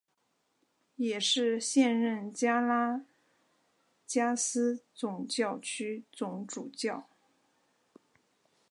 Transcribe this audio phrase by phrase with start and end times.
[0.95, 3.05] 也是现任加拉
[4.07, 7.07] 加斯总教区总主教。